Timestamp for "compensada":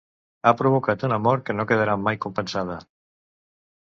2.27-2.79